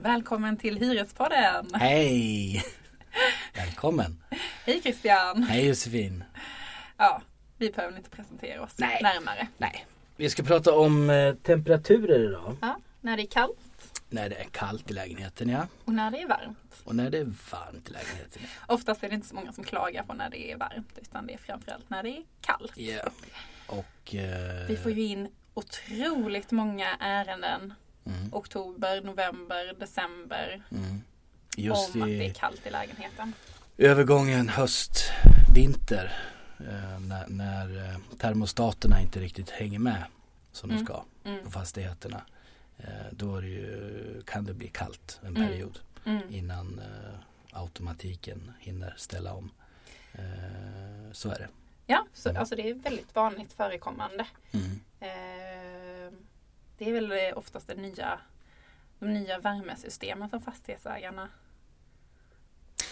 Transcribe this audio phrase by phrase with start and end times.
[0.00, 1.74] Välkommen till Hyrespodden!
[1.74, 2.62] Hej!
[3.54, 4.22] Välkommen!
[4.64, 5.42] Hej Christian!
[5.42, 6.24] Hej Josefin!
[6.96, 7.22] Ja,
[7.58, 9.00] vi behöver inte presentera oss Nej.
[9.02, 9.48] närmare.
[9.58, 12.56] Nej, vi ska prata om eh, temperaturer idag.
[12.60, 15.66] Ja, när det är kallt När det är kallt i lägenheten ja.
[15.84, 16.82] och när det är varmt.
[16.84, 18.42] Och när det är varmt i lägenheten.
[18.42, 18.74] ja.
[18.74, 21.34] Oftast är det inte så många som klagar på när det är varmt utan det
[21.34, 22.72] är framförallt när det är kallt.
[22.76, 23.02] Ja.
[23.66, 24.14] Och...
[24.14, 27.74] Eh, Vi får ju in otroligt många ärenden
[28.06, 31.00] mm, oktober, november, december mm.
[31.56, 33.32] Just om att det är kallt i lägenheten.
[33.78, 36.12] övergången höst-vinter.
[36.60, 40.04] Eh, när när eh, termostaterna inte riktigt hänger med
[40.52, 40.84] som Mm.
[40.84, 41.44] de ska Mm.
[41.44, 42.20] på fastigheterna.
[42.78, 45.48] Eh, då det ju, kan det bli kallt en Mm.
[45.48, 45.78] period.
[46.04, 46.22] Mm.
[46.30, 47.18] innan eh,
[47.60, 49.50] automatiken hinner ställa om.
[51.12, 51.48] Så är det.
[51.86, 52.40] Ja, så, Mm.
[52.40, 54.26] alltså det är väldigt vanligt förekommande.
[54.52, 54.75] Mm.
[56.78, 58.18] Det är väl eh, oftast det nya,
[58.98, 61.28] de nya värmesystemen som fastighetsägarna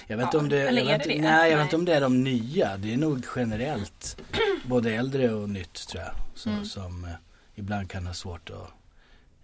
[0.06, 1.20] Jag vet Ja, om det, eller jag är vet, det det?
[1.20, 1.62] Nej, jag vet Nej.
[1.64, 2.76] inte om det är de nya.
[2.76, 4.20] Det är nog generellt
[4.66, 6.14] både äldre och nytt tror jag.
[6.34, 6.64] Så, Mm.
[6.64, 7.10] Som eh,
[7.54, 8.70] ibland kan ha svårt att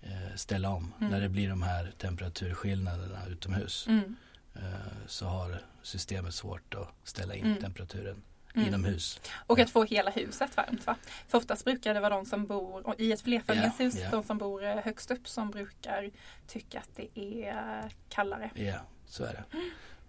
[0.03, 0.93] eh, ställa om.
[0.99, 1.11] Mm.
[1.11, 3.87] När det blir de här temperaturskillnaderna utomhus.
[3.89, 4.17] mm.
[4.55, 4.63] Eh,
[5.07, 7.59] så har systemet svårt att ställa in Mm.
[7.61, 8.23] temperaturen
[8.55, 8.69] Mm.
[8.69, 9.21] inomhus.
[9.33, 10.97] Och att få hela huset varmt va?
[11.29, 14.11] För oftast brukar det vara de som bor i ett flerfamiljshus, Ja, ja.
[14.11, 16.11] de som bor eh, högst upp som brukar
[16.47, 18.51] tycka att det är kallare.
[18.55, 19.59] Ja, så är det.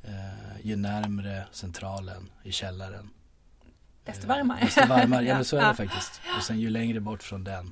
[0.07, 3.09] Eh, ju närmre centralen i källaren
[4.03, 4.59] Desto Eh, varmare.
[4.61, 6.21] Desto varmare, ja men så är det faktiskt.
[6.37, 7.71] Och sen ju längre bort från den,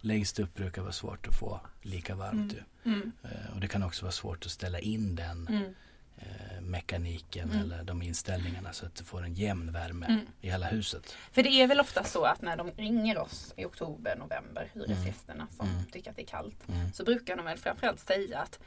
[0.00, 2.64] längst upp brukar vara svårt att få lika varmt Mm.
[3.00, 3.12] Mm.
[3.22, 5.74] Eh, och det kan också vara svårt att ställa in den Mm.
[6.18, 7.62] Eh, mekaniken Mm.
[7.62, 10.20] eller de inställningarna så att du får en jämn värme Mm.
[10.40, 11.16] i hela huset.
[11.32, 15.46] För det är väl ofta så att när de ringer oss i oktober, november, hyresgästerna
[15.56, 15.84] som Mm.
[15.92, 16.92] tycker att det är kallt, Mm.
[16.92, 18.58] så brukar de väl framförallt säga att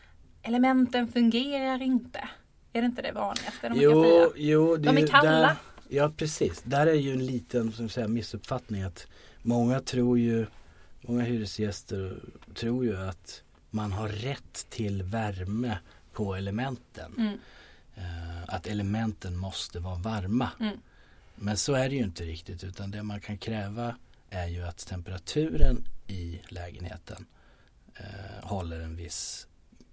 [0.41, 2.29] elementen fungerar inte.
[2.73, 4.27] Är det inte det vanligaste de Jo, säga?
[4.35, 5.31] jo, De är kalla.
[5.31, 5.55] Där,
[5.89, 9.07] ja precis, där är ju en liten som säga, missuppfattning att
[9.41, 10.45] många tror ju,
[11.01, 12.19] många hyresgäster
[12.55, 15.77] tror ju att man har rätt till värme
[16.17, 17.13] på elementen.
[17.17, 17.39] Mm.
[17.95, 20.49] Eh, att elementen måste vara varma.
[20.59, 20.77] Mm.
[21.35, 23.95] Men så är det ju inte riktigt utan det man kan kräva
[24.29, 27.25] är ju att temperaturen i lägenheten
[27.95, 29.47] eh, håller en viss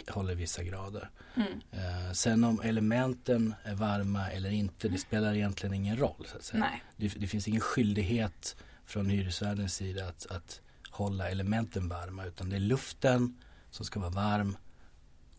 [0.09, 1.11] håller vissa grader.
[1.35, 1.61] Mm.
[1.73, 6.27] Eh, sen om elementen är varma eller inte det spelar egentligen ingen roll.
[6.27, 6.71] Så att säga.
[6.97, 10.61] Det, det finns ingen skyldighet från hyresvärdens sida att, att
[10.91, 14.57] hålla elementen varma utan det är luften som ska vara varm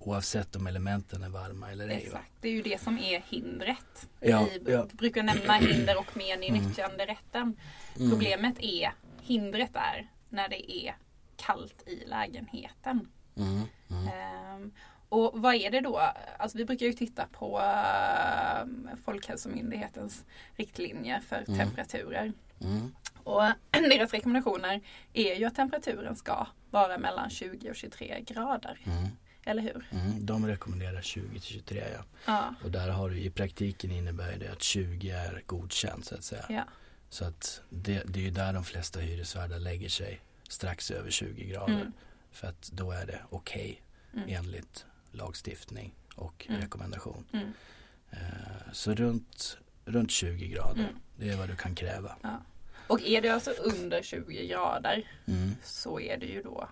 [0.08, 1.96] oavsett om elementen är varma eller ej.
[2.06, 4.08] Exakt, det är ju det som är hindret.
[4.20, 4.88] Ja, Vi ja.
[4.92, 6.64] brukar nämna hinder och men i Mm.
[6.64, 7.56] nyttjanderätten.
[7.96, 8.10] Mm.
[8.12, 10.96] Problemet är, hindret är när det är
[11.38, 13.08] kallt i lägenheten.
[13.38, 14.08] Mm, mm.
[14.08, 14.72] Ehm,
[15.10, 16.02] och vad är det då?
[16.40, 21.60] Alltså vi brukar ju titta på ehm, Folkhälsomyndighetens riktlinjer för Mm.
[21.60, 22.34] temperaturer.
[23.24, 24.82] Och deras rekommendationer
[25.14, 28.80] är ju att temperaturen ska vara mellan 20 och 23 grader.
[29.46, 29.86] Eller hur?
[29.92, 30.26] Mm.
[30.26, 32.04] De rekommenderar 20 till 23 ja.
[32.26, 32.56] Ja.
[32.64, 36.46] Och där har du i praktiken innebär det att 20 är godkänt så att säga.
[36.50, 36.64] ja.
[37.10, 41.46] Så att det, det är ju där de flesta hyresvärdar lägger sig strax över 20
[41.46, 41.74] grader.
[41.74, 41.92] Mm.
[42.32, 43.82] För att då är det okej
[44.14, 44.26] Mm.
[44.30, 46.62] enligt lagstiftning och Mm.
[46.62, 47.26] rekommendation.
[47.34, 47.54] Mm.
[48.12, 50.96] Eh, Så runt, runt 20 grader, Mm.
[51.18, 52.16] det är vad du kan kräva.
[52.88, 55.56] Och är det alltså under 20 grader Mm.
[55.64, 56.70] så är det ju då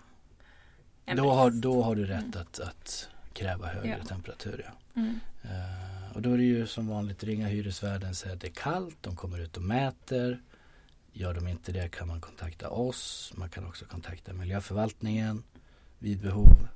[1.16, 4.04] Då, har, då har du rätt att, att kräva högre Ja.
[4.08, 4.64] temperatur.
[4.68, 5.00] Ja.
[5.00, 5.20] Mm.
[5.42, 8.96] Eh, och då är det ju som vanligt ringa hyresvärden säga att det är kallt,
[9.00, 10.40] de kommer ut och mäter.
[11.12, 13.32] Gör de inte det kan man kontakta oss.
[13.36, 15.42] Man kan också kontakta miljöförvaltningen
[15.98, 16.68] vid behov.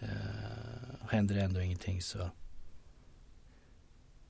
[0.00, 0.08] Eh,
[1.10, 2.30] händer det ändå ingenting så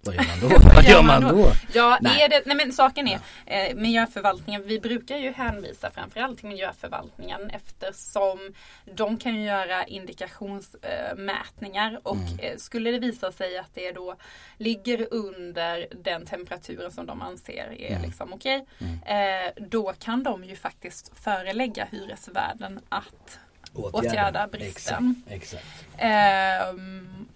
[0.07, 0.49] vad gör man då?
[0.75, 1.53] vad gör man då?
[1.73, 2.23] Ja, Nej.
[2.23, 7.51] är det, nej men saken är eh, miljöförvaltningen, vi brukar ju hänvisa framförallt till miljöförvaltningen
[7.51, 8.55] eftersom
[8.95, 12.39] de kan ju göra indikationsmätningar och Mm.
[12.39, 14.17] eh, skulle det visa sig att det då
[14.59, 18.03] ligger under den temperaturen som de anser är Mm.
[18.03, 18.99] liksom okej, Mm.
[19.47, 23.39] eh, då kan de ju faktiskt förelägga hyresvärden att
[23.75, 25.23] Åtgärda bristen.
[25.29, 25.67] Exakt, exakt.
[25.99, 27.27] ehm,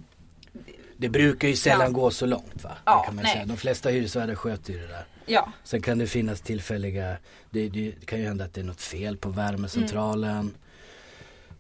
[1.01, 1.91] Det brukar ju sällan Ja.
[1.93, 2.77] gå så långt va?
[2.85, 3.33] Ja, det kan man nej.
[3.33, 3.47] säga.
[3.47, 5.05] De flesta hyresvärdar sköter ju det där.
[5.27, 7.17] ja, Sen kan det finnas tillfälliga,
[7.51, 10.31] det, det kan ju hända att det är något fel på värmecentralen.
[10.31, 10.55] Mm.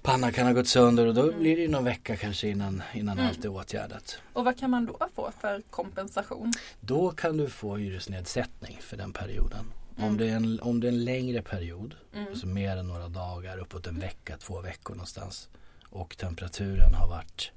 [0.02, 3.28] Pannan kan ha gått sönder och då blir det någon vecka kanske innan, innan Mm.
[3.30, 4.18] allt är åtgärdat.
[4.32, 6.52] och vad kan man då få för kompensation?
[6.80, 9.72] Då kan du få hyresnedsättning för den perioden.
[9.98, 10.08] Mm.
[10.10, 12.28] Om, det är en, om det är en längre period, Mm.
[12.28, 15.48] alltså mer än några dagar, uppåt en vecka, två veckor någonstans.
[15.90, 17.50] Och temperaturen har varit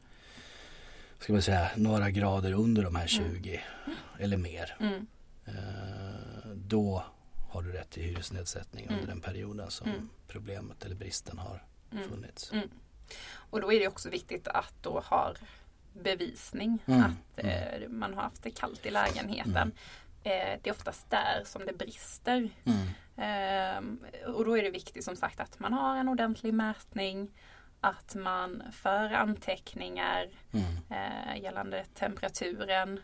[1.21, 3.97] ska man säga, några grader under de här 20 Mm.
[4.19, 4.75] eller mer.
[4.79, 5.07] Mm.
[5.45, 7.03] Eh, då
[7.49, 9.09] har du rätt till hyresnedsättning under Mm.
[9.09, 11.63] den perioden som problemet eller bristen har
[12.09, 12.51] funnits.
[13.33, 15.33] Och då är det också viktigt att då ha
[15.93, 17.01] bevisning Mm.
[17.03, 17.11] att
[17.45, 19.55] eh, man har haft det kallt i lägenheten.
[19.55, 19.71] Mm.
[20.23, 22.49] Eh, det är oftast där som det brister.
[22.63, 22.87] Mm.
[23.17, 23.99] Ehm,
[24.35, 27.31] och då är det viktigt som sagt att man har en ordentlig mätning.
[27.81, 30.65] Att man för anteckningar Mm.
[30.89, 32.97] eh, gällande temperaturen.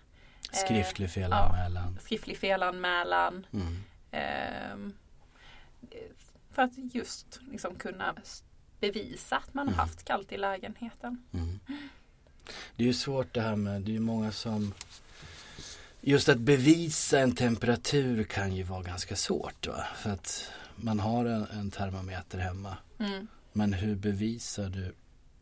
[0.54, 1.98] eh, Skriftlig felanmälan.
[2.02, 3.48] skriftlig felanmälan.
[3.54, 3.84] Mm.
[4.12, 4.94] ehm,
[6.52, 8.16] för att just liksom kunna
[8.80, 9.80] bevisa att man har Mm.
[9.88, 11.24] haft kallt i lägenheten.
[11.34, 11.60] Mm.
[12.76, 14.74] Det är ju svårt det här med, det är ju många som
[16.02, 19.84] Just att bevisa en temperatur kan ju vara ganska svårt va?
[19.96, 22.78] För att man har en, en termometer hemma.
[23.00, 23.28] Mm.
[23.54, 24.96] Men hur bevisar du?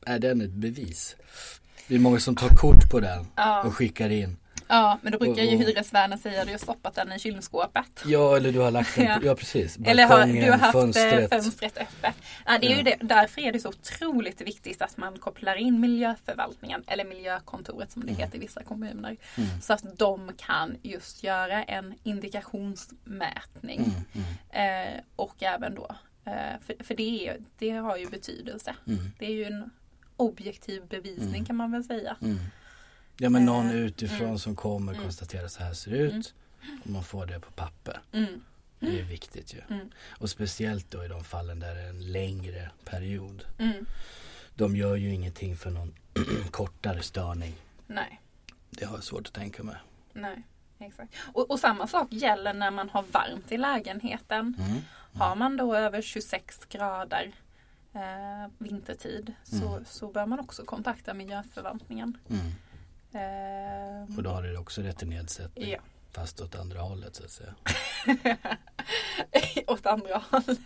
[0.05, 1.15] Är den ett bevis?
[1.87, 3.63] Det är många som tar kort på den Ja.
[3.63, 4.37] och skickar in.
[4.67, 7.19] Ja, men då brukar ju Och- och- hyresvärden säga att du har stoppat den i
[7.19, 8.03] kylskåpet.
[8.05, 9.77] Ja, eller du har lagt den på, ja precis.
[9.85, 11.11] Eller har, Balkongen, du har haft fönstret.
[11.29, 12.15] fönstret, fönstret öppet.
[12.45, 12.83] Ja, det är ju Ja.
[12.83, 18.01] det, därför är det så otroligt viktigt att man kopplar in miljöförvaltningen eller miljökontoret som
[18.01, 18.19] det Mm.
[18.21, 19.17] heter i vissa kommuner.
[19.37, 19.61] Mm.
[19.61, 23.79] Så att de kan just göra en indikationsmätning.
[23.79, 24.25] Mm, mm,
[24.95, 25.95] Eh, och även då, eh,
[26.61, 28.75] för, för det, är, det har ju betydelse.
[28.87, 29.69] mm, Det är ju en
[30.17, 31.45] objektiv bevisning Mm.
[31.45, 32.17] kan man väl säga.
[32.21, 32.37] mm.
[33.17, 34.37] Ja men någon Eh, utifrån mm.
[34.39, 35.03] som kommer Mm.
[35.03, 36.33] konstaterar så här ser det ut.
[36.63, 36.79] Mm.
[36.83, 38.01] Och man får det på papper.
[38.79, 39.61] Det är viktigt ju.
[40.19, 43.45] Och speciellt då i de fallen där det är en längre period.
[44.55, 45.93] De gör ju ingenting för någon
[46.51, 47.53] kortare störning.
[47.87, 48.21] Nej.
[48.69, 49.75] Det har jag svårt att tänka mig.
[50.13, 50.43] Nej,
[50.79, 51.13] exakt.
[51.33, 54.55] Och, och samma sak gäller när man har varmt i lägenheten.
[55.15, 57.31] Har man då över 26 grader
[57.93, 59.85] eh, vintertid så, Mm.
[59.85, 62.17] så bör man också kontakta miljöförvaltningen.
[62.29, 62.45] Mm.
[64.07, 65.69] Eh, Och då har du också rätt till nedsättning.
[65.69, 65.77] ja,
[66.15, 67.53] Fast åt andra hållet så att säga.
[69.67, 70.59] åt andra hållet.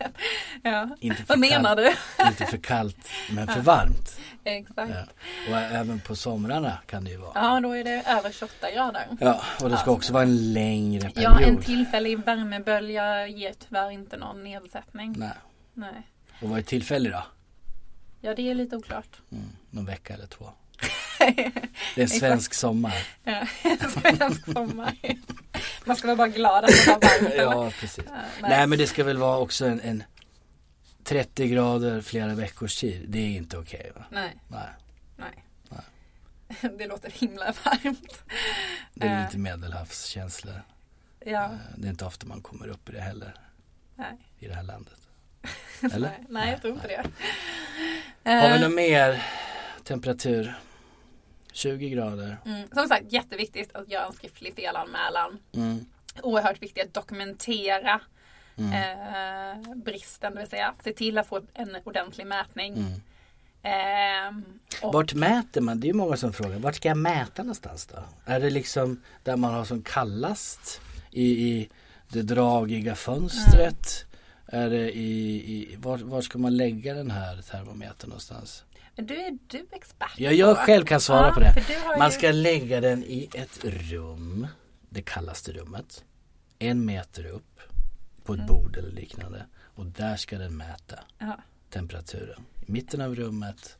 [0.62, 0.88] Ja.
[1.00, 2.24] Inte Vad menar kallt, du?
[2.28, 4.20] Inte för kallt men för varmt.
[4.44, 4.92] Exakt.
[4.94, 5.04] Ja.
[5.50, 7.32] Och även på somrarna kan det ju vara.
[7.34, 9.06] Ja, då är det över 28 grader.
[9.20, 9.94] Ja, och det ska Ja.
[9.96, 11.64] också vara en längre Ja, en period.
[11.64, 15.14] tillfällig värmebölja ger tyvärr inte någon nedsättning.
[15.18, 15.30] Nej.
[15.74, 16.10] Nej.
[16.42, 17.22] Och vad är tillfällig då?
[18.20, 19.16] Ja, det är lite oklart.
[19.32, 19.44] Mm.
[19.70, 20.50] Någon vecka eller två.
[21.94, 23.06] Det är en svensk sommar.
[23.24, 23.46] Ja,
[24.02, 24.96] svensk sommar.
[25.84, 27.34] Man ska vara bara glad att det var varmt.
[27.36, 28.04] Ja, precis.
[28.08, 28.14] Ja,
[28.48, 28.66] Nej.
[28.66, 30.02] men det ska väl vara också en, en
[31.04, 33.04] 30 grader flera veckors tid.
[33.08, 34.04] Det är inte okej va?
[34.10, 34.60] Nej, Nej.
[35.16, 35.44] nej.
[35.68, 36.72] Nej.
[36.78, 38.22] Det låter himla varmt.
[38.94, 39.24] Det är Eh.
[39.24, 40.62] lite medelhavskänslor.
[41.24, 43.34] Ja, Eh, Det är inte ofta man kommer upp i det heller
[43.96, 44.16] nej.
[44.38, 44.94] i det här landet.
[45.82, 46.08] Eller?
[46.08, 47.04] Nej, nej, jag tror inte det.
[48.30, 49.22] Har vi Eh, något mer
[49.84, 50.58] temperatur?
[51.52, 52.36] 20 grader.
[52.46, 55.38] mm, som sagt, jätteviktigt att göra en skriftlig felanmälan.
[55.52, 55.84] Mm.
[56.22, 58.00] Oerhört viktigt att dokumentera
[58.56, 58.72] Mm.
[58.72, 62.74] eh, bristen, det vill säga se till att få en ordentlig mätning.
[63.62, 64.44] Mm.
[64.82, 65.80] Och, Vart mäter man?
[65.80, 66.58] Det är många som frågar.
[66.58, 67.98] Vart ska jag mäta någonstans då?
[68.24, 70.80] Är det liksom där man har som kallast?
[71.10, 71.68] I, i
[72.08, 74.04] det dragiga fönstret?
[74.46, 78.64] Är det i, i var, var ska man lägga den här termometern någonstans?
[78.96, 81.64] Men du är du expert Ja, jag själv kan svara Ja, på det.
[81.98, 84.46] Man ju- ska lägga den i ett rum,
[84.88, 86.04] det kallaste rummet,
[86.58, 87.60] en meter upp
[88.24, 88.46] på ett Mm.
[88.48, 89.46] bord eller liknande.
[89.74, 91.36] Och där ska den mäta Ja,
[91.70, 92.44] temperaturen.
[92.66, 93.76] I mitten av rummet,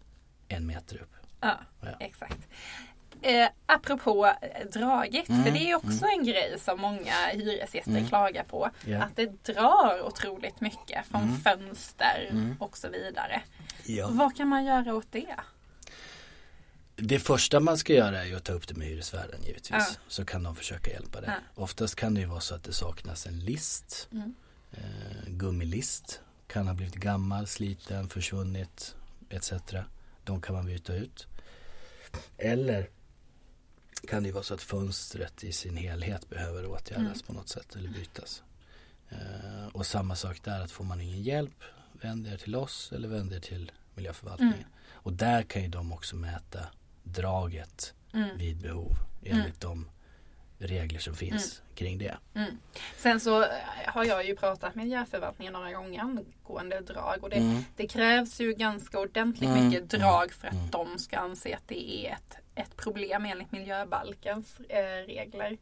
[0.48, 1.12] en meter upp.
[1.40, 1.88] ja, Ja.
[2.00, 2.38] exakt.
[3.22, 8.08] Eh, apropå eh, dragigt, Mm, för det är också en grej som många hyresgäster Mm.
[8.08, 8.70] klagar på.
[8.86, 9.02] Ja.
[9.02, 11.40] Att det drar otroligt mycket från Mm.
[11.40, 12.56] fönster Mm.
[12.60, 13.42] och så vidare.
[13.84, 14.08] Ja.
[14.10, 15.34] Vad kan man göra åt det?
[16.96, 19.70] Det första man ska göra är ju att ta upp det med hyresvärden givetvis.
[19.70, 19.86] Ja.
[20.08, 21.30] Så kan de försöka hjälpa dig.
[21.30, 21.62] Ja.
[21.62, 24.08] Oftast kan det ju vara så att det saknas en list.
[24.12, 24.34] Mm.
[24.72, 26.20] Eh, gummilist.
[26.46, 28.94] Kan ha blivit gammal, sliten, försvunnit
[29.30, 29.52] etc.
[30.24, 31.26] De kan man byta ut.
[32.38, 32.88] Eller
[34.10, 37.26] kan det vara så att fönstret i sin helhet behöver åtgärdas Mm.
[37.26, 38.42] på något sätt eller bytas.
[39.08, 41.62] Eh, och samma sak där att får man ingen hjälp
[42.02, 44.54] vänd er till oss eller vänd er till miljöförvaltningen.
[44.54, 44.68] Mm.
[44.92, 46.66] Och där kan ju de också mäta
[47.02, 48.38] draget Mm.
[48.38, 49.88] vid behov enligt de
[50.60, 52.16] regler som finns kring det.
[52.34, 52.58] Mm.
[52.96, 53.48] Sen så eh,
[53.86, 57.64] har jag ju pratat med miljöförvaltningen några gånger angående drag och det, Mm.
[57.76, 59.68] det krävs ju ganska ordentligt Mm.
[59.68, 60.70] mycket drag för att Mm.
[60.70, 65.58] de ska anse att det är ett, ett problem enligt miljöbalkens eh, regler.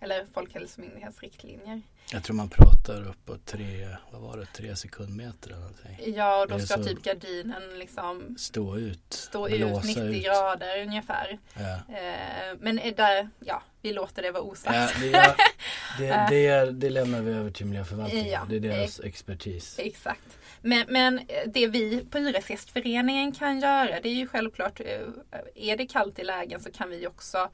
[0.00, 1.82] Eller Folkhälsomyndighetens riktlinjer.
[2.12, 6.14] Jag tror man pratar uppåt tre, vad var det, tre sekundmeter eller någonting.
[6.16, 10.24] Ja, och då ska typ gardinen liksom Stå ut, stå ut blåsa 90 ut.
[10.24, 11.38] grader ungefär.
[11.54, 11.74] Ja.
[11.96, 14.76] Eh, men är där, ja, vi låter det vara osagt.
[14.76, 15.06] Ja, det,
[16.06, 18.30] ja, det, det, det lämnar vi över till miljöförvaltningen.
[18.30, 19.78] Ja, det är deras expertis.
[19.78, 20.38] Exakt.
[20.62, 25.00] Men, men det vi på Hyresgästföreningen kan göra det är ju självklart, eh,
[25.54, 27.50] är det kallt i lägen så kan vi också,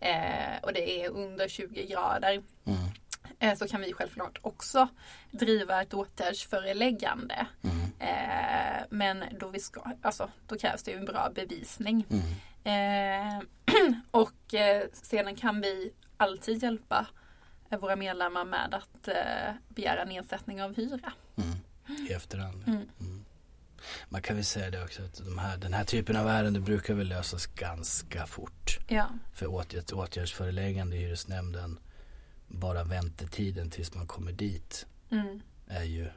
[0.00, 2.78] eh, och det är under 20 grader, Mm,
[3.38, 4.88] eh, så kan vi självklart också
[5.30, 7.46] driva ett åtgärdsföreläggande.
[7.62, 12.04] mm, Eh, men då, vi ska, alltså, då krävs det ju en bra bevisning.
[12.10, 12.22] mm.
[12.64, 13.42] Eh,
[14.10, 17.06] och eh, sedan kan vi alltid hjälpa
[17.70, 19.08] eh, våra medlemmar med att
[19.68, 21.12] begära nedsättning av hyra.
[21.36, 21.56] Mm.
[22.08, 22.64] I efterhand.
[22.66, 22.88] Mm.
[24.08, 26.94] Man kan väl säga det också att de här, den här typen av ärenden brukar
[26.94, 28.78] väl lösas ganska fort.
[28.88, 31.78] Ja, För åtgärd, åtgärdsföreläggande i hyresnämnden,
[32.48, 36.08] bara väntetiden tills man kommer dit mm, är ju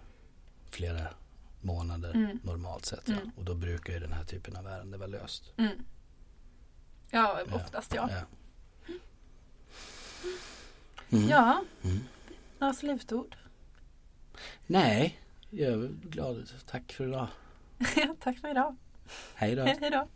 [0.70, 1.08] flera
[1.62, 2.40] månader Mm.
[2.44, 3.04] normalt sett.
[3.08, 3.14] Ja.
[3.14, 3.32] Mm.
[3.36, 5.54] Och då brukar ju den här typen av ärende vara löst.
[5.58, 5.86] mm.
[7.10, 8.10] ja oftast ja.
[8.12, 8.22] Ja.
[11.10, 11.30] Mm.
[11.30, 12.00] Ja, Mm.
[12.60, 13.36] några slutord.
[14.68, 16.50] Nej, jag är glad.
[16.66, 17.28] Tack för idag.
[18.24, 18.76] Tack för idag.
[19.36, 19.64] Hej då.
[19.82, 20.08] Hej då.